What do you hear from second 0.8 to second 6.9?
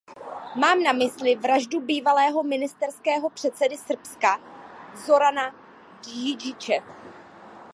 na mysli vraždu bývalého ministerského předsedy Srbska Zorana Djindjiče.